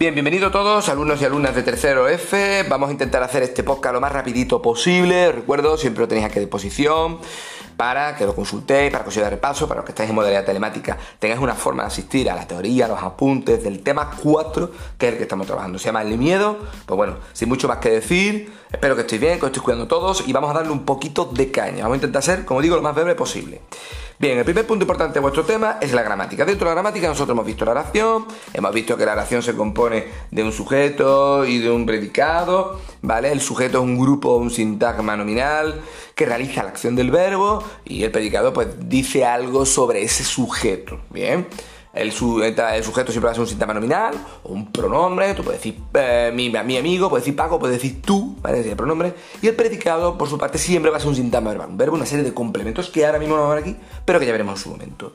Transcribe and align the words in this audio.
Bien, 0.00 0.14
bienvenidos 0.14 0.50
todos, 0.50 0.88
alumnos 0.88 1.20
y 1.20 1.26
alumnas 1.26 1.54
de 1.54 1.62
tercero 1.62 2.08
F. 2.08 2.62
Vamos 2.70 2.88
a 2.88 2.92
intentar 2.92 3.22
hacer 3.22 3.42
este 3.42 3.62
podcast 3.62 3.92
lo 3.92 4.00
más 4.00 4.10
rapidito 4.10 4.62
posible. 4.62 5.30
Recuerdo, 5.30 5.76
siempre 5.76 6.00
lo 6.00 6.08
tenéis 6.08 6.26
aquí 6.26 6.38
a 6.38 6.40
disposición 6.40 7.18
para 7.76 8.16
que 8.16 8.24
lo 8.24 8.34
consultéis, 8.34 8.90
para 8.90 9.04
que 9.04 9.10
os 9.10 9.14
de 9.14 9.28
repaso, 9.28 9.68
para 9.68 9.80
los 9.80 9.84
que 9.84 9.92
estáis 9.92 10.08
en 10.08 10.16
modalidad 10.16 10.46
telemática, 10.46 10.96
tengáis 11.18 11.42
una 11.42 11.54
forma 11.54 11.82
de 11.82 11.88
asistir 11.88 12.30
a 12.30 12.34
la 12.34 12.48
teoría, 12.48 12.86
a 12.86 12.88
los 12.88 13.02
apuntes 13.02 13.62
del 13.62 13.82
tema 13.82 14.10
4, 14.22 14.70
que 14.96 15.06
es 15.06 15.12
el 15.12 15.18
que 15.18 15.24
estamos 15.24 15.46
trabajando. 15.46 15.78
Se 15.78 15.84
llama 15.84 16.00
el 16.00 16.16
miedo. 16.16 16.56
Pues 16.86 16.96
bueno, 16.96 17.16
sin 17.34 17.50
mucho 17.50 17.68
más 17.68 17.76
que 17.76 17.90
decir, 17.90 18.50
espero 18.72 18.94
que 18.94 19.02
estéis 19.02 19.20
bien, 19.20 19.38
que 19.38 19.44
os 19.44 19.48
estéis 19.50 19.62
cuidando 19.62 19.86
todos 19.86 20.26
y 20.26 20.32
vamos 20.32 20.48
a 20.50 20.54
darle 20.54 20.72
un 20.72 20.86
poquito 20.86 21.26
de 21.26 21.50
caña. 21.50 21.82
Vamos 21.82 21.92
a 21.92 21.96
intentar 21.96 22.22
ser, 22.22 22.46
como 22.46 22.62
digo, 22.62 22.74
lo 22.74 22.80
más 22.80 22.94
breve 22.94 23.14
posible. 23.14 23.60
Bien, 24.20 24.36
el 24.36 24.44
primer 24.44 24.66
punto 24.66 24.82
importante 24.82 25.14
de 25.14 25.20
vuestro 25.20 25.46
tema 25.46 25.78
es 25.80 25.94
la 25.94 26.02
gramática. 26.02 26.44
Dentro 26.44 26.68
de 26.68 26.72
la 26.72 26.82
gramática 26.82 27.08
nosotros 27.08 27.34
hemos 27.34 27.46
visto 27.46 27.64
la 27.64 27.70
oración, 27.70 28.26
hemos 28.52 28.74
visto 28.74 28.94
que 28.94 29.06
la 29.06 29.14
oración 29.14 29.42
se 29.42 29.56
compone 29.56 30.04
de 30.30 30.42
un 30.42 30.52
sujeto 30.52 31.46
y 31.46 31.56
de 31.56 31.70
un 31.70 31.86
predicado, 31.86 32.78
¿vale? 33.00 33.32
El 33.32 33.40
sujeto 33.40 33.78
es 33.78 33.84
un 33.84 33.98
grupo, 33.98 34.36
un 34.36 34.50
sintagma 34.50 35.16
nominal 35.16 35.80
que 36.14 36.26
realiza 36.26 36.62
la 36.62 36.68
acción 36.68 36.96
del 36.96 37.10
verbo 37.10 37.64
y 37.86 38.04
el 38.04 38.10
predicado 38.10 38.52
pues 38.52 38.68
dice 38.90 39.24
algo 39.24 39.64
sobre 39.64 40.02
ese 40.02 40.22
sujeto, 40.22 41.00
¿bien? 41.08 41.46
El, 41.92 42.12
sujeto 42.12 43.10
siempre 43.10 43.26
va 43.26 43.30
a 43.30 43.34
ser 43.34 43.40
un 43.40 43.48
sintagma 43.48 43.74
nominal 43.74 44.14
o 44.44 44.52
un 44.52 44.70
pronombre. 44.70 45.34
Tú 45.34 45.42
puedes 45.42 45.60
decir 45.60 45.80
eh, 45.94 46.30
mi, 46.32 46.54
amigo, 46.56 47.08
puedes 47.08 47.24
decir 47.24 47.36
Paco, 47.36 47.58
puedes 47.58 47.76
decir 47.76 48.00
tú, 48.02 48.36
¿vale? 48.40 48.60
el 48.60 48.76
pronombre. 48.76 49.14
Y 49.42 49.48
el 49.48 49.56
predicado, 49.56 50.16
por 50.16 50.28
su 50.28 50.38
parte, 50.38 50.58
siempre 50.58 50.90
va 50.90 50.98
a 50.98 51.00
ser 51.00 51.08
un 51.08 51.16
sintagma 51.16 51.50
verbal. 51.50 51.70
Un 51.70 51.76
verbo, 51.76 51.96
una 51.96 52.06
serie 52.06 52.24
de 52.24 52.32
complementos 52.32 52.90
que 52.90 53.04
ahora 53.04 53.18
mismo 53.18 53.36
no 53.36 53.42
van 53.42 53.52
a 53.52 53.54
ver 53.56 53.64
aquí, 53.64 53.76
pero 54.04 54.20
que 54.20 54.26
ya 54.26 54.32
veremos 54.32 54.58
en 54.58 54.62
su 54.62 54.70
momento. 54.70 55.14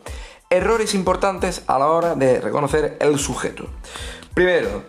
Errores 0.49 0.93
importantes 0.93 1.63
a 1.67 1.79
la 1.79 1.87
hora 1.87 2.15
de 2.15 2.41
reconocer 2.41 2.97
el 2.99 3.17
sujeto. 3.19 3.67
Primero, 4.33 4.83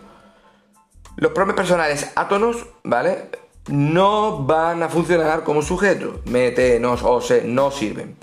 los 1.15 1.31
pronombres 1.31 1.55
personales 1.55 2.11
átonos, 2.15 2.67
¿vale? 2.83 3.29
No 3.69 4.43
van 4.43 4.83
a 4.83 4.89
funcionar 4.89 5.43
como 5.43 5.61
sujeto. 5.61 6.19
Mete, 6.25 6.79
nos, 6.79 7.01
o 7.03 7.21
se, 7.21 7.43
no 7.43 7.71
sirven. 7.71 8.17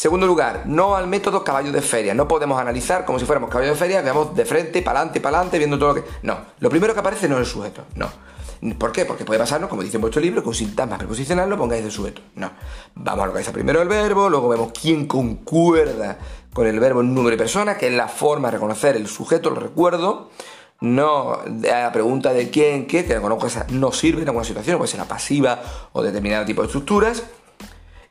Segundo 0.00 0.26
lugar, 0.26 0.62
no 0.64 0.96
al 0.96 1.06
método 1.06 1.44
caballo 1.44 1.72
de 1.72 1.82
feria. 1.82 2.14
No 2.14 2.26
podemos 2.26 2.58
analizar 2.58 3.04
como 3.04 3.18
si 3.18 3.26
fuéramos 3.26 3.50
caballo 3.50 3.72
de 3.72 3.76
feria, 3.76 4.00
veamos 4.00 4.34
de 4.34 4.46
frente, 4.46 4.80
para 4.80 5.00
adelante, 5.00 5.20
para 5.20 5.36
adelante, 5.36 5.58
viendo 5.58 5.78
todo 5.78 5.90
lo 5.90 5.94
que. 5.96 6.10
No, 6.22 6.38
lo 6.58 6.70
primero 6.70 6.94
que 6.94 7.00
aparece 7.00 7.28
no 7.28 7.34
es 7.34 7.40
el 7.40 7.46
sujeto. 7.46 7.82
No. 7.96 8.08
¿Por 8.78 8.92
qué? 8.92 9.04
Porque 9.04 9.26
puede 9.26 9.38
pasarnos, 9.38 9.68
como 9.68 9.82
dice 9.82 9.98
en 9.98 10.00
vuestro 10.00 10.22
libro, 10.22 10.42
con 10.42 10.54
sintagmas 10.54 10.96
preposicional 10.96 11.50
lo 11.50 11.58
pongáis 11.58 11.84
de 11.84 11.90
sujeto. 11.90 12.22
No. 12.36 12.50
Vamos 12.94 13.24
a 13.24 13.26
localizar 13.26 13.52
primero 13.52 13.82
el 13.82 13.88
verbo, 13.88 14.30
luego 14.30 14.48
vemos 14.48 14.72
quién 14.72 15.06
concuerda 15.06 16.16
con 16.54 16.66
el 16.66 16.80
verbo 16.80 17.02
en 17.02 17.14
número 17.14 17.34
y 17.34 17.38
persona, 17.38 17.76
que 17.76 17.88
es 17.88 17.92
la 17.92 18.08
forma 18.08 18.48
de 18.48 18.52
reconocer 18.52 18.96
el 18.96 19.06
sujeto, 19.06 19.50
lo 19.50 19.60
recuerdo. 19.60 20.30
No 20.80 21.34
a 21.34 21.78
la 21.78 21.92
pregunta 21.92 22.32
de 22.32 22.48
quién, 22.48 22.86
qué, 22.86 23.04
que 23.04 23.20
esa 23.46 23.66
no 23.68 23.92
sirve 23.92 24.22
en 24.22 24.28
alguna 24.28 24.46
situación, 24.46 24.78
puede 24.78 24.90
ser 24.90 24.98
la 24.98 25.04
pasiva 25.04 25.60
o 25.92 26.02
determinado 26.02 26.46
tipo 26.46 26.62
de 26.62 26.68
estructuras. 26.68 27.22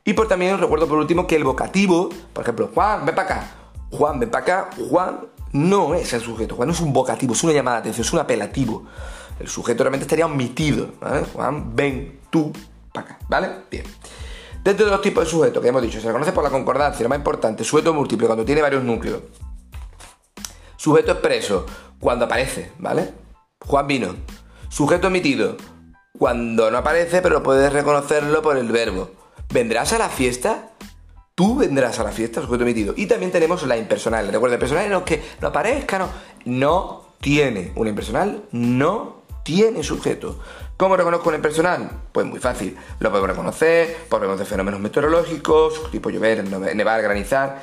Y 0.04 0.14
por 0.14 0.28
también 0.28 0.58
recuerdo 0.58 0.88
por 0.88 0.98
último 0.98 1.26
que 1.26 1.36
el 1.36 1.44
vocativo, 1.44 2.08
por 2.32 2.42
ejemplo, 2.42 2.70
Juan, 2.74 3.04
ven 3.04 3.14
para 3.14 3.28
acá, 3.28 3.50
Juan, 3.90 4.18
ven 4.18 4.30
para 4.30 4.42
acá, 4.42 4.70
Juan 4.88 5.20
no 5.52 5.94
es 5.94 6.12
el 6.12 6.20
sujeto, 6.20 6.56
Juan 6.56 6.70
es 6.70 6.80
un 6.80 6.92
vocativo, 6.92 7.34
es 7.34 7.42
una 7.44 7.52
llamada 7.52 7.76
de 7.76 7.80
atención, 7.80 8.06
es 8.06 8.12
un 8.12 8.18
apelativo. 8.20 8.84
El 9.38 9.48
sujeto 9.48 9.82
realmente 9.82 10.04
estaría 10.04 10.26
omitido, 10.26 10.88
¿vale? 11.00 11.24
Juan, 11.32 11.74
ven 11.74 12.20
tú 12.30 12.52
para 12.92 13.06
acá, 13.06 13.18
¿vale? 13.28 13.50
Bien. 13.70 13.84
Dentro 14.62 14.84
de 14.84 14.92
los 14.92 15.00
tipos 15.00 15.24
de 15.24 15.30
sujetos 15.30 15.62
que 15.62 15.68
hemos 15.68 15.82
dicho, 15.82 16.00
se 16.00 16.06
reconoce 16.06 16.32
por 16.32 16.44
la 16.44 16.50
concordancia, 16.50 17.02
lo 17.02 17.08
más 17.08 17.18
importante, 17.18 17.64
sujeto 17.64 17.94
múltiple, 17.94 18.26
cuando 18.26 18.44
tiene 18.44 18.62
varios 18.62 18.84
núcleos. 18.84 19.22
Sujeto 20.76 21.12
expreso, 21.12 21.66
cuando 21.98 22.26
aparece, 22.26 22.72
¿vale? 22.78 23.12
Juan 23.66 23.86
vino. 23.86 24.14
Sujeto 24.68 25.08
omitido, 25.08 25.56
cuando 26.18 26.70
no 26.70 26.78
aparece, 26.78 27.22
pero 27.22 27.42
puedes 27.42 27.72
reconocerlo 27.72 28.42
por 28.42 28.56
el 28.56 28.70
verbo. 28.70 29.10
¿Vendrás 29.50 29.92
a 29.92 29.98
la 29.98 30.08
fiesta? 30.08 30.70
Tú 31.34 31.56
vendrás 31.56 31.98
a 31.98 32.04
la 32.04 32.12
fiesta, 32.12 32.40
sujeto 32.40 32.62
emitido. 32.62 32.94
Y 32.96 33.06
también 33.06 33.32
tenemos 33.32 33.62
la 33.66 33.76
impersonal. 33.76 34.30
Recuerda, 34.30 34.54
impersonal 34.54 34.84
en 34.84 34.92
los 34.92 35.02
que 35.02 35.22
no 35.40 35.48
aparezca, 35.48 36.08
no. 36.44 37.10
Tiene. 37.20 37.72
Una 37.76 37.90
impersonal 37.90 38.44
no 38.52 39.22
tiene 39.42 39.82
sujeto. 39.82 40.38
¿Cómo 40.76 40.96
reconozco 40.96 41.28
una 41.28 41.36
impersonal? 41.36 41.90
Pues 42.12 42.24
muy 42.26 42.38
fácil. 42.38 42.76
Lo 42.98 43.10
podemos 43.10 43.30
reconocer 43.30 43.96
por 44.08 44.38
de 44.38 44.44
fenómenos 44.46 44.80
meteorológicos, 44.80 45.90
tipo 45.90 46.08
llover, 46.08 46.42
nevar, 46.74 47.02
granizar. 47.02 47.60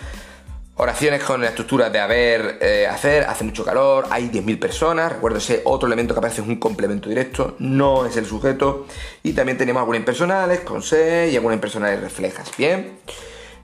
Oraciones 0.79 1.23
con 1.23 1.41
la 1.41 1.47
estructura 1.47 1.89
de 1.89 1.99
haber, 1.99 2.59
eh, 2.61 2.85
hacer, 2.85 3.23
hace 3.23 3.43
mucho 3.43 3.65
calor, 3.65 4.05
hay 4.11 4.29
10.000 4.29 4.59
personas, 4.59 5.11
recuerdo 5.11 5.39
ese 5.39 5.63
otro 5.65 5.87
elemento 5.87 6.13
que 6.13 6.19
aparece 6.19 6.41
es 6.41 6.47
un 6.47 6.57
complemento 6.57 7.09
directo, 7.09 7.55
no 7.57 8.05
es 8.05 8.15
el 8.15 8.27
sujeto. 8.27 8.85
Y 9.23 9.33
también 9.33 9.57
tenemos 9.57 9.79
algunas 9.81 10.01
impersonales 10.01 10.59
con 10.59 10.83
se 10.83 11.29
y 11.31 11.35
algunas 11.35 11.55
impersonales 11.55 11.99
reflejas. 11.99 12.51
Bien. 12.59 12.91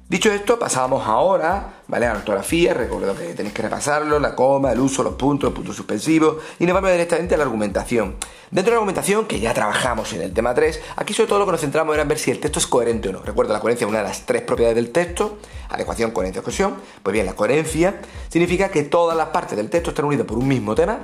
Dicho 0.10 0.32
esto, 0.32 0.60
pasamos 0.60 1.08
ahora, 1.08 1.82
¿vale? 1.88 2.06
A 2.06 2.14
la 2.14 2.20
ortografía, 2.20 2.74
recuerdo 2.74 3.16
que 3.16 3.34
tenéis 3.34 3.54
que 3.54 3.62
repasarlo, 3.62 4.20
la 4.20 4.36
coma, 4.36 4.72
el 4.74 4.80
uso, 4.80 5.02
los 5.02 5.16
puntos, 5.16 5.48
los 5.48 5.54
puntos 5.54 5.76
suspensivos, 5.76 6.38
y 6.60 6.66
nos 6.66 6.74
vamos 6.76 6.92
directamente 6.92 7.36
a 7.36 7.38
la 7.38 7.46
argumentación. 7.46 8.18
Dentro 8.52 8.66
de 8.66 8.72
la 8.72 8.76
argumentación, 8.76 9.26
que 9.26 9.40
ya 9.40 9.54
trabajamos 9.54 10.12
en 10.14 10.22
el 10.22 10.34
tema 10.34 10.54
3, 10.54 10.82
aquí 10.98 11.14
sobre 11.14 11.30
todo 11.30 11.40
lo 11.40 11.46
que 11.46 11.54
nos 11.54 11.62
centramos 11.62 11.94
era 11.96 12.04
en 12.04 12.10
ver 12.10 12.20
si 12.20 12.32
el 12.32 12.40
texto 12.40 12.60
es 12.60 12.68
coherente 12.68 13.10
o 13.10 13.14
no. 13.14 13.24
Recuerdo 13.24 13.54
la 13.54 13.62
coherencia 13.62 13.86
es 13.86 13.90
una 13.90 14.00
de 14.00 14.04
las 14.04 14.26
tres 14.26 14.42
propiedades 14.44 14.76
del 14.76 14.92
texto, 14.92 15.40
adecuación, 15.70 16.12
coherencia, 16.12 16.44
cohesión. 16.44 16.76
Pues 17.02 17.14
bien, 17.14 17.26
la 17.26 17.34
coherencia 17.34 18.02
significa 18.28 18.70
que 18.70 18.84
todas 18.84 19.18
las 19.18 19.30
partes 19.30 19.58
del 19.58 19.70
texto 19.70 19.92
están 19.92 20.06
unidas 20.06 20.28
por 20.28 20.38
un 20.38 20.48
mismo 20.48 20.76
tema, 20.76 21.00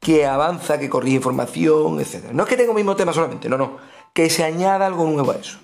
que 0.00 0.26
avanza, 0.26 0.78
que 0.78 0.90
corrige 0.90 1.16
información, 1.16 2.00
etc. 2.00 2.32
No 2.32 2.42
es 2.42 2.48
que 2.48 2.56
tenga 2.56 2.70
un 2.70 2.76
mismo 2.76 2.96
tema 2.96 3.12
solamente, 3.12 3.48
no, 3.48 3.56
no, 3.56 3.78
que 4.12 4.28
se 4.28 4.44
añada 4.44 4.86
algo 4.86 5.04
nuevo 5.06 5.30
a 5.30 5.36
eso. 5.36 5.58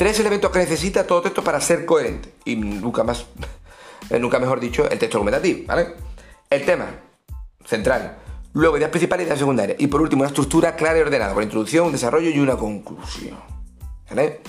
Tres 0.00 0.18
elementos 0.18 0.50
que 0.50 0.60
necesita 0.60 1.06
todo 1.06 1.20
texto 1.20 1.44
para 1.44 1.60
ser 1.60 1.84
coherente. 1.84 2.32
Y 2.46 2.56
nunca 2.56 3.04
más, 3.04 3.26
nunca 4.18 4.38
mejor 4.38 4.58
dicho, 4.58 4.88
el 4.88 4.98
texto 4.98 5.18
argumentativo, 5.18 5.66
¿vale? 5.66 5.88
El 6.48 6.64
tema 6.64 6.86
central. 7.66 8.16
Luego 8.54 8.78
ideas 8.78 8.88
principales 8.88 9.24
y 9.24 9.26
ideas 9.26 9.38
secundarias. 9.38 9.78
Y 9.78 9.88
por 9.88 10.00
último, 10.00 10.22
una 10.22 10.28
estructura 10.28 10.74
clara 10.74 10.96
y 10.96 11.02
ordenada, 11.02 11.34
con 11.34 11.42
introducción, 11.42 11.84
un 11.84 11.92
desarrollo 11.92 12.30
y 12.30 12.38
una 12.38 12.56
conclusión. 12.56 13.36
¿Vale? 14.08 14.40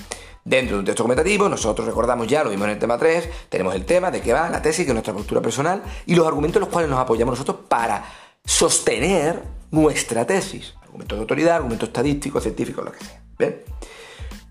Dentro 0.46 0.78
de 0.78 0.80
un 0.80 0.86
texto 0.86 1.04
argumentativo, 1.04 1.50
nosotros 1.50 1.86
recordamos 1.86 2.28
ya, 2.28 2.46
lo 2.46 2.50
vimos 2.50 2.68
en 2.68 2.72
el 2.72 2.80
tema 2.80 2.98
3, 2.98 3.30
tenemos 3.50 3.76
el 3.76 3.84
tema 3.84 4.10
de 4.10 4.22
qué 4.22 4.32
va, 4.32 4.50
la 4.50 4.62
tesis, 4.62 4.86
que 4.86 4.92
es 4.92 4.96
nuestra 4.96 5.14
postura 5.14 5.42
personal, 5.42 5.84
y 6.06 6.16
los 6.16 6.26
argumentos 6.26 6.56
en 6.56 6.62
los 6.62 6.70
cuales 6.70 6.90
nos 6.90 6.98
apoyamos 6.98 7.34
nosotros 7.34 7.66
para 7.68 8.06
sostener 8.46 9.44
nuestra 9.70 10.26
tesis. 10.26 10.76
Argumentos 10.82 11.18
de 11.18 11.22
autoridad, 11.24 11.58
argumentos 11.58 11.90
estadísticos, 11.90 12.42
científicos, 12.42 12.86
lo 12.86 12.94
que 12.94 13.04
sea. 13.04 13.22
¿Ven? 13.38 13.62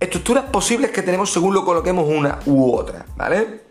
Estructuras 0.01 0.45
posibles 0.47 0.91
que 0.91 1.03
tenemos 1.03 1.31
según 1.31 1.55
lo 1.55 1.65
coloquemos 1.65 2.09
una 2.09 2.41
u 2.47 2.73
otra, 2.75 3.05
¿vale? 3.17 3.65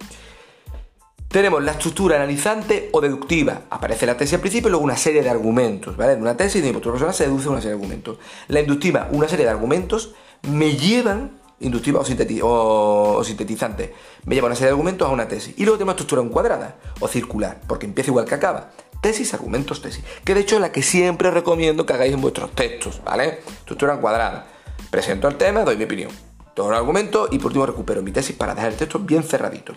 Tenemos 1.28 1.64
la 1.64 1.74
estructura 1.74 2.16
analizante 2.16 2.90
o 2.92 3.02
deductiva. 3.02 3.64
Aparece 3.70 4.06
la 4.06 4.18
tesis 4.18 4.36
al 4.36 4.40
principio 4.40 4.70
y 4.70 4.72
luego 4.72 4.84
una 4.84 4.98
serie 4.98 5.22
de 5.22 5.30
argumentos, 5.30 5.98
¿vale? 5.98 6.14
En 6.14 6.22
una 6.22 6.38
tesis 6.38 6.62
de 6.62 6.70
mi 6.70 6.74
postura 6.74 6.94
personal 6.94 7.14
se 7.14 7.26
deduce 7.26 7.50
una 7.50 7.60
serie 7.60 7.76
de 7.76 7.82
argumentos. 7.82 8.18
La 8.48 8.60
inductiva, 8.62 9.10
una 9.12 9.28
serie 9.28 9.46
de 9.46 9.52
argumentos 9.52 10.16
me 10.50 10.76
llevan, 10.76 11.40
inductiva 11.60 12.00
o, 12.00 13.16
o, 13.18 13.24
sintetizante, 13.24 13.94
me 14.26 14.34
lleva 14.34 14.48
una 14.48 14.56
serie 14.56 14.68
de 14.68 14.72
argumentos 14.72 15.08
a 15.08 15.12
una 15.12 15.28
tesis. 15.28 15.54
Y 15.58 15.66
luego 15.66 15.78
tenemos 15.78 15.94
estructura 15.94 16.24
encuadrada 16.24 16.78
o 17.00 17.08
circular, 17.08 17.62
porque 17.68 17.86
empieza 17.86 18.10
igual 18.10 18.26
que 18.26 18.36
acaba. 18.36 18.72
Tesis, 19.02 19.34
argumentos, 19.34 19.84
tesis. 19.84 20.04
Que 20.24 20.34
de 20.34 20.42
hecho 20.42 20.56
es 20.56 20.62
la 20.62 20.72
que 20.72 20.82
siempre 20.82 21.30
recomiendo 21.30 21.86
que 21.86 21.94
hagáis 21.94 22.14
en 22.14 22.22
vuestros 22.22 22.52
textos, 22.54 23.02
¿vale? 23.04 23.42
Estructura 23.62 23.94
encuadrada. 23.94 24.48
Presento 24.90 25.28
el 25.28 25.36
tema, 25.36 25.64
doy 25.64 25.78
mi 25.78 25.84
opinión. 25.84 26.12
Todo 26.54 26.70
el 26.70 26.76
argumento 26.76 27.28
y 27.32 27.38
por 27.38 27.48
último 27.48 27.66
recupero 27.66 28.02
mi 28.02 28.12
tesis 28.12 28.36
para 28.36 28.56
dejar 28.56 28.72
el 28.72 28.78
texto 28.78 29.00
bien 29.00 29.24
cerradito. 29.24 29.74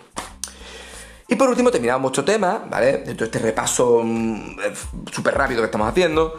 Y 1.27 1.35
por 1.35 1.49
último 1.49 1.71
terminamos 1.71 2.01
nuestro 2.01 2.25
tema, 2.25 2.65
¿vale? 2.69 2.99
De 2.99 3.11
este 3.11 3.39
repaso 3.39 4.01
mm, 4.03 4.59
eh, 4.59 4.73
súper 5.11 5.35
rápido 5.35 5.61
que 5.61 5.65
estamos 5.65 5.87
haciendo 5.87 6.33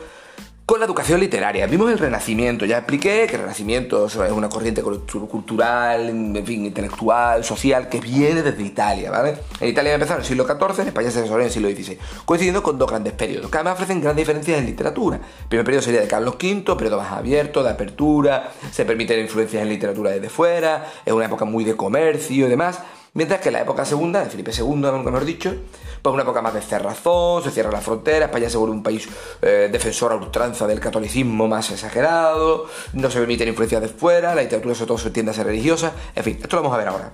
con 0.67 0.81
la 0.81 0.87
educación 0.87 1.21
literaria. 1.21 1.67
Vimos 1.67 1.93
el 1.93 1.99
Renacimiento, 1.99 2.65
ya 2.65 2.79
expliqué 2.79 3.27
que 3.29 3.37
el 3.37 3.43
Renacimiento 3.43 4.07
es 4.07 4.17
una 4.17 4.49
corriente 4.49 4.83
cultural, 4.83 6.09
en 6.09 6.47
fin, 6.47 6.65
intelectual, 6.65 7.45
social, 7.45 7.91
que 7.91 8.01
viene 8.01 8.43
desde 8.43 8.63
Italia, 8.63 9.11
¿vale? 9.11 9.37
En 9.61 9.69
Italia 9.69 9.93
empezó 9.93 10.15
en 10.15 10.21
el 10.21 10.25
siglo 10.25 10.47
XIV, 10.47 10.81
en 10.81 10.89
España 10.89 11.11
se 11.11 11.21
desarrolló 11.21 11.43
en 11.43 11.47
el 11.49 11.53
siglo 11.53 11.69
XVI, 11.69 11.99
coincidiendo 12.25 12.63
con 12.63 12.79
dos 12.79 12.89
grandes 12.89 13.13
periodos, 13.13 13.51
que 13.51 13.59
además 13.59 13.75
ofrecen 13.75 14.01
grandes 14.01 14.23
diferencias 14.23 14.59
en 14.59 14.65
literatura. 14.65 15.17
El 15.19 15.49
primer 15.49 15.67
periodo 15.67 15.83
sería 15.83 16.01
de 16.01 16.09
Carlos 16.09 16.37
V, 16.37 16.77
periodo 16.77 16.97
más 16.97 17.13
abierto, 17.13 17.63
de 17.63 17.71
apertura, 17.71 18.51
se 18.73 18.87
permiten 18.87 19.21
influencias 19.21 19.63
en 19.63 19.69
literatura 19.69 20.13
desde 20.13 20.31
fuera, 20.31 20.91
es 21.05 21.13
una 21.13 21.27
época 21.27 21.45
muy 21.45 21.65
de 21.65 21.77
comercio 21.77 22.47
y 22.47 22.49
demás. 22.49 22.81
Mientras 23.15 23.41
que 23.41 23.53
la 23.53 23.61
época 23.61 23.85
segunda, 23.85 24.25
de 24.25 24.29
Felipe 24.29 24.51
II, 24.53 24.75
mejor 24.75 25.25
dicho, 25.25 25.55
pues 26.03 26.13
una 26.13 26.25
época 26.25 26.43
más 26.43 26.53
de 26.53 26.61
cerrazón, 26.61 27.45
se 27.45 27.53
cierra 27.53 27.71
la 27.71 27.81
frontera, 27.81 28.27
España 28.27 28.51
se 28.51 28.57
vuelve 28.57 28.75
un 28.75 28.83
país 28.83 29.09
eh, 29.41 29.69
defensor 29.71 30.11
a 30.11 30.17
ultranza 30.17 30.67
del 30.67 30.81
catolicismo 30.81 31.47
más 31.47 31.71
exagerado, 31.71 32.67
no 32.93 33.11
se 33.13 33.21
permiten 33.21 33.47
influencias 33.47 33.83
de 33.83 33.89
fuera, 33.89 34.35
la 34.35 34.43
literatura 34.43 34.75
sobre 34.75 34.89
todo 34.89 34.99
se 34.99 35.11
tiende 35.13 35.31
a 35.31 35.35
ser 35.35 35.47
religiosa, 35.47 35.93
en 36.17 36.25
fin, 36.25 36.39
esto 36.43 36.57
lo 36.57 36.63
vamos 36.63 36.75
a 36.75 36.79
ver 36.79 36.89
ahora. 36.89 37.13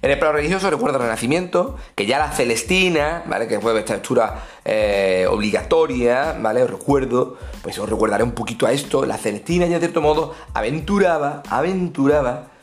En 0.00 0.10
el 0.10 0.18
plano 0.18 0.34
religioso 0.34 0.70
recuerdo 0.70 0.96
el 0.96 1.02
Renacimiento, 1.04 1.76
que 1.94 2.06
ya 2.06 2.18
la 2.18 2.30
Celestina, 2.30 3.22
¿vale? 3.26 3.46
Que 3.46 3.60
fue 3.60 3.78
esta 3.78 4.00
eh, 4.64 5.26
obligatoria, 5.30 6.36
¿vale? 6.38 6.62
Os 6.62 6.70
recuerdo, 6.70 7.38
pues 7.62 7.78
os 7.78 7.88
recordaré 7.88 8.22
un 8.22 8.32
poquito 8.32 8.66
a 8.66 8.72
esto, 8.72 9.04
la 9.04 9.18
Celestina 9.18 9.66
ya 9.66 9.74
de 9.74 9.80
cierto 9.80 10.02
modo 10.02 10.34
aventuraba, 10.52 11.42
aventuraba 11.48 12.53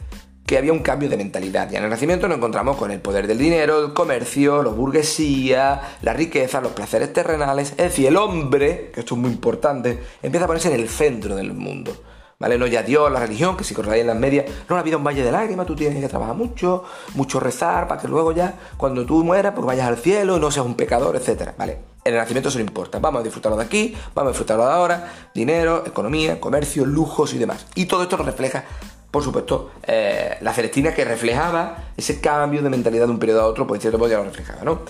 que 0.51 0.57
había 0.57 0.73
un 0.73 0.79
cambio 0.79 1.07
de 1.07 1.15
mentalidad. 1.15 1.69
Ya 1.69 1.77
en 1.77 1.85
el 1.85 1.89
Renacimiento 1.89 2.27
nos 2.27 2.35
encontramos 2.35 2.75
con 2.75 2.91
el 2.91 2.99
poder 2.99 3.25
del 3.25 3.37
dinero, 3.37 3.85
el 3.85 3.93
comercio, 3.93 4.61
la 4.61 4.71
burguesía, 4.71 5.79
la 6.01 6.11
riqueza, 6.11 6.59
los 6.59 6.73
placeres 6.73 7.13
terrenales. 7.13 7.69
Es 7.71 7.77
decir, 7.77 8.07
el 8.07 8.17
hombre, 8.17 8.91
que 8.93 8.99
esto 8.99 9.15
es 9.15 9.21
muy 9.21 9.31
importante, 9.31 9.97
empieza 10.21 10.43
a 10.43 10.47
ponerse 10.47 10.67
en 10.67 10.81
el 10.81 10.89
centro 10.89 11.37
del 11.37 11.53
mundo. 11.53 11.95
¿Vale? 12.37 12.57
No 12.57 12.67
ya 12.67 12.83
Dios, 12.83 13.09
la 13.09 13.21
religión, 13.21 13.55
que 13.55 13.63
si 13.63 13.73
corréis 13.73 14.01
en 14.01 14.07
las 14.07 14.17
medias, 14.17 14.45
no 14.67 14.75
la 14.75 14.83
vida 14.83 14.97
un 14.97 15.05
valle 15.05 15.23
de 15.23 15.31
lágrimas, 15.31 15.65
tú 15.65 15.73
tienes 15.73 16.01
que 16.01 16.09
trabajar 16.09 16.35
mucho, 16.35 16.83
mucho 17.13 17.39
rezar, 17.39 17.87
para 17.87 18.01
que 18.01 18.09
luego 18.09 18.33
ya, 18.33 18.55
cuando 18.75 19.05
tú 19.05 19.23
mueras, 19.23 19.53
pues 19.53 19.65
vayas 19.65 19.87
al 19.87 19.99
cielo 19.99 20.35
y 20.35 20.39
no 20.41 20.51
seas 20.51 20.65
un 20.65 20.75
pecador, 20.75 21.15
etc. 21.15 21.51
¿Vale? 21.57 21.91
En 22.03 22.13
el 22.13 22.19
nacimiento 22.19 22.49
eso 22.49 22.57
no 22.57 22.65
importa. 22.65 22.99
Vamos 22.99 23.21
a 23.21 23.23
disfrutarlo 23.23 23.57
de 23.57 23.63
aquí, 23.63 23.95
vamos 24.15 24.29
a 24.29 24.31
disfrutarlo 24.31 24.65
de 24.65 24.71
ahora, 24.73 25.13
dinero, 25.33 25.83
economía, 25.85 26.41
comercio, 26.41 26.83
lujos 26.83 27.33
y 27.33 27.37
demás. 27.37 27.67
Y 27.75 27.85
todo 27.85 28.03
esto 28.03 28.17
nos 28.17 28.25
refleja, 28.25 28.65
por 29.11 29.23
supuesto, 29.23 29.71
eh, 29.85 30.37
la 30.39 30.53
Celestina 30.53 30.93
que 30.93 31.03
reflejaba 31.03 31.91
ese 31.97 32.21
cambio 32.21 32.61
de 32.61 32.69
mentalidad 32.69 33.05
de 33.05 33.11
un 33.11 33.19
periodo 33.19 33.41
a 33.41 33.45
otro, 33.45 33.67
pues 33.67 33.81
cierto 33.81 33.97
modo 33.97 34.09
ya 34.09 34.17
lo 34.17 34.23
reflejaba, 34.23 34.63
¿no? 34.63 34.81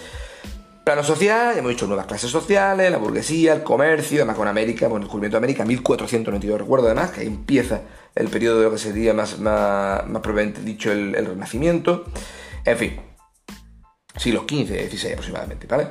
Plano 0.84 1.04
social, 1.04 1.58
hemos 1.58 1.70
dicho 1.70 1.88
nuevas 1.88 2.06
clases 2.06 2.30
sociales, 2.30 2.92
la 2.92 2.98
burguesía, 2.98 3.54
el 3.54 3.64
comercio, 3.64 4.20
además 4.20 4.36
con 4.36 4.48
América, 4.48 4.88
bueno, 4.88 4.98
el 4.98 5.04
descubrimiento 5.04 5.36
de 5.36 5.40
América, 5.40 5.66
1492, 5.66 6.60
recuerdo 6.60 6.88
además, 6.88 7.12
que 7.12 7.22
ahí 7.22 7.28
empieza 7.28 7.82
el 8.16 8.28
periodo 8.30 8.60
de 8.60 8.66
lo 8.66 8.72
que 8.72 8.78
sería 8.78 9.14
más, 9.14 9.40
más, 9.40 10.08
más 10.08 10.22
dicho 10.64 10.92
el, 10.92 11.14
Renacimiento. 11.14 12.06
En 12.66 12.78
fin, 12.78 13.02
siglos 14.18 14.44
XV, 14.48 14.90
XVI 14.90 15.12
aproximadamente, 15.12 15.68
¿vale? 15.68 15.88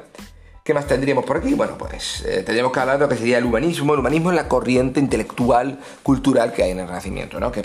¿Qué 0.71 0.75
más 0.75 0.87
tendríamos 0.87 1.25
por 1.25 1.39
aquí? 1.39 1.55
Bueno, 1.55 1.77
pues 1.77 2.21
eh, 2.25 2.45
tendríamos 2.45 2.71
que 2.71 2.79
hablar 2.79 2.97
de 2.97 3.05
lo 3.05 3.09
que 3.09 3.17
sería 3.17 3.39
el 3.39 3.45
humanismo. 3.45 3.93
El 3.95 3.99
humanismo 3.99 4.31
es 4.31 4.37
la 4.37 4.47
corriente 4.47 5.01
intelectual, 5.01 5.81
cultural 6.05 6.53
que 6.53 6.63
hay 6.63 6.71
en 6.71 6.79
el 6.79 6.87
Renacimiento, 6.87 7.41
¿no? 7.41 7.51
Que, 7.51 7.61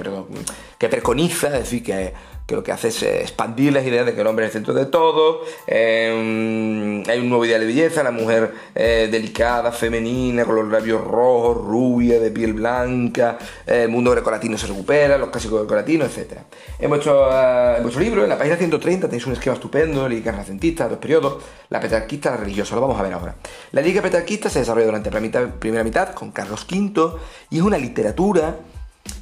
que 0.80 0.90
preconiza, 0.90 1.50
es 1.50 1.54
decir, 1.54 1.84
que 1.84 2.16
que 2.46 2.56
lo 2.56 2.64
que 2.64 2.72
hace 2.72 2.90
es 2.90 3.02
eh, 3.04 3.22
expandir 3.22 3.74
las 3.74 3.86
ideas 3.86 4.06
de 4.06 4.14
que 4.14 4.22
el 4.22 4.28
hombre 4.28 4.46
es 4.46 4.50
el 4.50 4.54
centro 4.54 4.74
de 4.74 4.86
todo, 4.86 5.42
em, 5.66 7.04
hay 7.08 7.20
un 7.20 7.30
nuevo 7.30 7.46
ideal 7.46 7.62
de 7.62 7.68
belleza, 7.68 8.04
la 8.04 8.12
mujer 8.12 8.54
eh, 8.76 9.08
delicada, 9.12 9.72
femenina, 9.72 10.46
con 10.46 10.56
los 10.56 10.68
labios 10.68 11.04
rojos, 11.04 11.58
rubia, 11.58 12.20
de 12.20 12.30
piel 12.32 12.54
blanca, 12.54 13.38
el 13.66 13.90
mundo 13.90 14.12
grecolatino 14.12 14.58
se 14.58 14.68
recupera, 14.68 15.18
los 15.18 15.30
clásicos 15.30 15.60
grecolatinos, 15.62 16.16
etc. 16.16 16.40
Hecho 16.80 17.28
uh, 17.28 17.78
en 17.78 17.84
vuestro 17.84 18.02
libro, 18.02 18.24
en 18.24 18.30
la 18.30 18.38
página 18.38 18.56
130, 18.56 19.08
tenéis 19.08 19.26
un 19.26 19.34
esquema 19.34 19.56
estupendo, 19.56 20.08
lírica 20.08 20.32
renacentista, 20.32 20.88
dos 20.88 21.00
periodos, 21.00 21.44
la 21.70 21.80
petrarquista, 21.80 22.32
la 22.32 22.38
religiosa, 22.38 22.76
lo 22.76 22.82
vamos 22.82 23.00
a 23.00 23.04
ver 23.04 23.14
ahora. 23.14 23.36
La 23.72 23.82
lírica 23.82 24.02
petrarquista 24.02 24.50
se 24.50 24.60
desarrolla 24.60 24.86
durante 24.86 25.12
la 25.12 25.48
primera 25.52 25.84
mitad 25.84 26.14
con 26.14 26.32
Carlos 26.32 26.66
V 26.70 27.20
y 27.50 27.58
es 27.58 27.64
una 27.64 27.78
literatura 27.78 28.56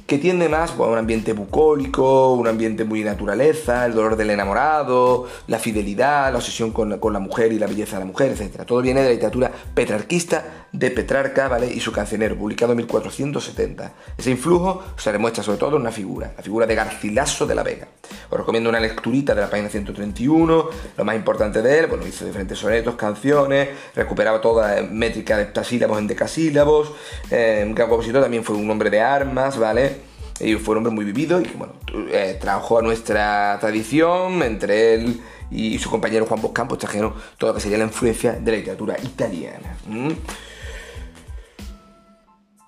que 0.06 0.18
tiende 0.18 0.48
más 0.48 0.72
a 0.72 0.82
un 0.82 0.98
ambiente 0.98 1.32
bucólico, 1.32 2.34
un 2.34 2.46
ambiente 2.46 2.84
muy 2.84 3.02
naturaleza, 3.02 3.86
el 3.86 3.94
dolor 3.94 4.16
del 4.16 4.30
enamorado, 4.30 5.26
la 5.46 5.58
fidelidad, 5.58 6.30
la 6.30 6.38
obsesión 6.38 6.72
con, 6.72 6.90
la 6.90 7.18
mujer 7.18 7.52
y 7.52 7.58
la 7.58 7.66
belleza 7.66 7.96
de 7.96 8.00
la 8.00 8.06
mujer, 8.06 8.32
etc. 8.32 8.64
Todo 8.66 8.82
viene 8.82 9.00
de 9.00 9.06
la 9.06 9.12
literatura 9.12 9.50
petrarquista 9.74 10.63
de 10.74 10.90
Petrarca 10.90 11.46
¿vale? 11.46 11.68
y 11.72 11.78
su 11.78 11.92
cancionero, 11.92 12.36
publicado 12.36 12.72
en 12.72 12.78
1470. 12.78 13.92
Ese 14.18 14.30
influjo 14.30 14.82
se 14.96 15.12
demuestra 15.12 15.44
sobre 15.44 15.56
todo 15.56 15.76
en 15.76 15.82
una 15.82 15.92
figura, 15.92 16.32
la 16.36 16.42
figura 16.42 16.66
de 16.66 16.74
Garcilaso 16.74 17.46
de 17.46 17.54
la 17.54 17.62
Vega. 17.62 17.86
Os 18.28 18.36
recomiendo 18.36 18.70
una 18.70 18.80
lecturita 18.80 19.36
de 19.36 19.42
la 19.42 19.48
página 19.48 19.68
131, 19.68 20.68
lo 20.96 21.04
más 21.04 21.14
importante 21.14 21.62
de 21.62 21.78
él, 21.78 21.86
bueno, 21.86 22.04
hizo 22.04 22.26
diferentes 22.26 22.58
sonetos, 22.58 22.96
canciones, 22.96 23.68
recuperaba 23.94 24.40
toda 24.40 24.82
métrica 24.82 25.36
de 25.36 25.44
heptasílabos 25.44 25.96
en 25.98 26.08
decasílabos, 26.08 26.90
eh, 27.30 27.72
compositor 27.78 28.22
también 28.22 28.42
fue 28.42 28.56
un 28.56 28.68
hombre 28.68 28.90
de 28.90 29.00
armas, 29.00 29.56
¿vale? 29.56 30.00
Y 30.40 30.54
fue 30.54 30.72
un 30.72 30.78
hombre 30.78 30.92
muy 30.92 31.04
vivido 31.04 31.40
y 31.40 31.44
que, 31.44 31.56
bueno, 31.56 31.74
eh, 32.10 32.36
trabajó 32.40 32.80
a 32.80 32.82
nuestra 32.82 33.56
tradición, 33.60 34.42
entre 34.42 34.94
él 34.94 35.20
y 35.52 35.78
su 35.78 35.88
compañero 35.88 36.26
Juan 36.26 36.42
Boscampo 36.42 36.76
trajeron 36.76 37.14
todo 37.38 37.50
lo 37.50 37.54
que 37.54 37.60
sería 37.60 37.78
la 37.78 37.84
influencia 37.84 38.32
de 38.32 38.50
la 38.50 38.56
literatura 38.58 38.96
italiana. 39.00 39.76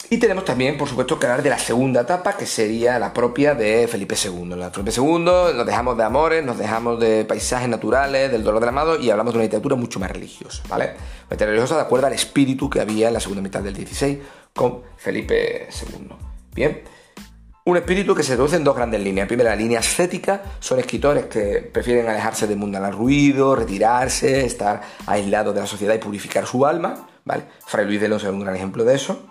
Y 0.08 0.18
tenemos 0.18 0.44
también, 0.44 0.78
por 0.78 0.88
supuesto, 0.88 1.18
que 1.18 1.26
hablar 1.26 1.42
de 1.42 1.50
la 1.50 1.58
segunda 1.58 2.02
etapa, 2.02 2.36
que 2.36 2.46
sería 2.46 2.98
la 2.98 3.12
propia 3.12 3.54
de 3.54 3.88
Felipe 3.88 4.14
II. 4.14 4.50
La 4.56 4.70
Felipe 4.70 4.92
II 4.96 5.18
nos 5.24 5.66
dejamos 5.66 5.96
de 5.96 6.04
amores, 6.04 6.44
nos 6.44 6.58
dejamos 6.58 7.00
de 7.00 7.24
paisajes 7.24 7.68
naturales, 7.68 8.30
del 8.30 8.44
dolor 8.44 8.60
del 8.60 8.68
amado 8.68 9.00
y 9.00 9.10
hablamos 9.10 9.32
de 9.32 9.38
una 9.38 9.44
literatura 9.44 9.74
mucho 9.74 9.98
más 9.98 10.10
religiosa, 10.10 10.62
¿vale? 10.68 10.94
Religiosa 11.28 11.74
de 11.74 11.82
acuerdo 11.82 12.06
al 12.06 12.12
espíritu 12.12 12.70
que 12.70 12.80
había 12.80 13.08
en 13.08 13.14
la 13.14 13.20
segunda 13.20 13.42
mitad 13.42 13.62
del 13.62 13.74
16 13.74 14.18
con 14.54 14.82
Felipe 14.96 15.68
II. 15.70 16.08
Bien. 16.54 16.82
Un 17.64 17.76
espíritu 17.76 18.14
que 18.14 18.22
se 18.22 18.36
reduce 18.36 18.54
en 18.54 18.62
dos 18.62 18.76
grandes 18.76 19.00
líneas. 19.00 19.26
Primera, 19.26 19.50
la 19.50 19.56
línea 19.56 19.80
ascética, 19.80 20.40
son 20.60 20.78
escritores 20.78 21.24
que 21.24 21.68
prefieren 21.72 22.08
alejarse 22.08 22.46
del 22.46 22.58
mundo 22.58 22.78
al 22.78 22.92
ruido, 22.92 23.56
retirarse, 23.56 24.44
estar 24.46 24.82
aislados 25.04 25.52
de 25.52 25.62
la 25.62 25.66
sociedad 25.66 25.94
y 25.94 25.98
purificar 25.98 26.46
su 26.46 26.64
alma. 26.64 27.08
¿vale? 27.24 27.42
Fray 27.66 27.84
Luis 27.84 28.00
de 28.00 28.08
León 28.08 28.20
es 28.20 28.28
un 28.28 28.40
gran 28.40 28.54
ejemplo 28.54 28.84
de 28.84 28.94
eso. 28.94 29.26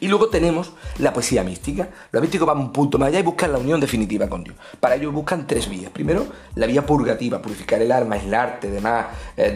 Y 0.00 0.08
luego 0.08 0.28
tenemos 0.28 0.72
la 0.98 1.12
poesía 1.12 1.44
mística. 1.44 1.90
Los 2.10 2.22
místicos 2.22 2.46
van 2.46 2.58
un 2.58 2.72
punto 2.72 2.98
más 2.98 3.08
allá 3.08 3.20
y 3.20 3.22
buscan 3.22 3.52
la 3.52 3.58
unión 3.58 3.80
definitiva 3.80 4.28
con 4.28 4.42
Dios. 4.42 4.56
Para 4.80 4.94
ello 4.94 5.12
buscan 5.12 5.46
tres 5.46 5.68
vías. 5.68 5.90
Primero, 5.90 6.26
la 6.54 6.66
vía 6.66 6.86
purgativa, 6.86 7.42
purificar 7.42 7.82
el 7.82 7.92
alma, 7.92 8.14
aislarte, 8.14 8.70
demás, 8.70 9.06
eh, 9.36 9.52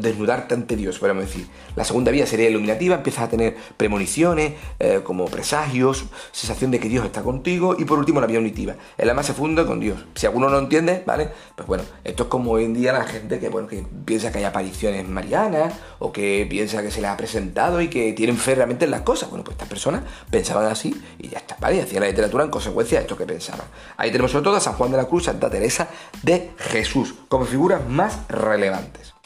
desnudarte 0.00 0.54
ante 0.54 0.76
Dios, 0.76 0.98
podemos 0.98 1.24
decir. 1.24 1.46
La 1.76 1.84
segunda 1.84 2.10
vía 2.10 2.26
sería 2.26 2.50
iluminativa, 2.50 2.96
empiezas 2.96 3.24
a 3.24 3.28
tener 3.28 3.56
premoniciones, 3.76 4.52
eh, 4.78 5.00
como 5.02 5.24
presagios, 5.26 6.04
sensación 6.30 6.70
de 6.70 6.78
que 6.78 6.88
Dios 6.88 7.04
está 7.04 7.22
contigo. 7.22 7.74
Y 7.78 7.86
por 7.86 7.98
último, 7.98 8.20
la 8.20 8.26
vía 8.26 8.38
unitiva. 8.38 8.74
El 8.98 9.08
alma 9.08 9.22
se 9.22 9.32
funda 9.32 9.66
con 9.66 9.80
Dios. 9.80 9.98
Si 10.14 10.26
alguno 10.26 10.50
no 10.50 10.58
entiende, 10.58 11.02
¿vale? 11.06 11.30
Pues 11.54 11.66
bueno, 11.66 11.84
esto 12.04 12.24
es 12.24 12.28
como 12.28 12.52
hoy 12.52 12.64
en 12.64 12.74
día 12.74 12.92
la 12.92 13.04
gente 13.04 13.38
que, 13.38 13.48
bueno, 13.48 13.66
que 13.66 13.82
piensa 14.04 14.30
que 14.30 14.38
hay 14.38 14.44
apariciones 14.44 15.08
marianas 15.08 15.72
o 15.98 16.12
que 16.12 16.46
piensa 16.48 16.82
que 16.82 16.90
se 16.90 17.00
les 17.00 17.10
ha 17.10 17.16
presentado 17.16 17.80
y 17.80 17.88
que 17.88 18.12
tienen 18.12 18.36
fe 18.36 18.54
realmente 18.54 18.84
en 18.84 18.90
las 18.90 19.00
cosas. 19.00 19.30
Bueno, 19.30 19.42
pues 19.42 19.54
estas 19.54 19.68
personas 19.68 19.85
pensaban 20.30 20.66
así 20.66 20.94
y 21.18 21.28
ya 21.28 21.38
está, 21.38 21.56
¿vale? 21.60 21.76
Y 21.76 21.80
hacían 21.80 22.02
la 22.02 22.08
literatura 22.08 22.44
en 22.44 22.50
consecuencia 22.50 22.98
de 22.98 23.02
esto 23.02 23.16
que 23.16 23.26
pensaban. 23.26 23.66
Ahí 23.96 24.10
tenemos 24.10 24.30
sobre 24.30 24.44
todo 24.44 24.56
a 24.56 24.60
San 24.60 24.74
Juan 24.74 24.90
de 24.90 24.96
la 24.96 25.04
Cruz, 25.06 25.24
Santa 25.24 25.50
Teresa 25.50 25.88
de 26.22 26.52
Jesús, 26.58 27.14
como 27.28 27.44
figuras 27.44 27.86
más 27.88 28.18
relevantes. 28.28 29.16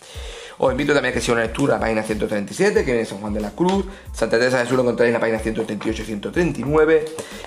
Os 0.62 0.71
invito 0.73 0.93
también 0.93 1.12
a 1.12 1.14
que 1.14 1.23
sea 1.23 1.33
una 1.33 1.43
lectura 1.45 1.76
a 1.76 1.81
página 1.81 2.02
137, 2.02 2.85
que 2.85 2.93
viene 2.93 3.07
San 3.07 3.19
Juan 3.19 3.33
de 3.33 3.40
la 3.40 3.52
Cruz. 3.52 3.87
Santa 4.12 4.38
Teresa 4.38 4.59
de 4.59 4.64
Jesús 4.64 4.76
lo 4.76 4.83
encontráis 4.83 5.09
en 5.09 5.14
la 5.14 5.21
página 5.21 5.38
138 5.38 6.02
y 6.02 6.05
139. 6.05 7.05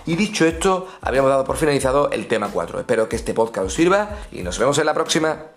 Y 0.07 0.15
dicho 0.15 0.47
esto, 0.47 0.87
habríamos 0.99 1.29
dado 1.29 1.43
por 1.43 1.57
finalizado 1.57 2.09
el 2.09 2.27
tema 2.27 2.49
4. 2.51 2.79
Espero 2.79 3.07
que 3.07 3.15
este 3.15 3.35
podcast 3.35 3.67
os 3.67 3.73
sirva 3.75 4.17
y 4.31 4.41
nos 4.41 4.57
vemos 4.57 4.79
en 4.79 4.87
la 4.87 4.95
próxima. 4.95 5.52